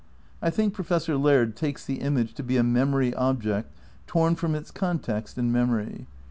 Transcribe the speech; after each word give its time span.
I 0.41 0.49
think 0.49 0.73
Profes 0.73 1.03
sor 1.03 1.15
Laird 1.15 1.55
takes 1.55 1.85
the 1.85 1.99
image 1.99 2.33
to 2.33 2.41
be 2.41 2.57
a 2.57 2.63
memory 2.63 3.13
object 3.13 3.71
torn 4.07 4.33
from 4.33 4.55
its 4.55 4.71
context 4.71 5.37
in 5.37 5.51
memory. 5.51 6.07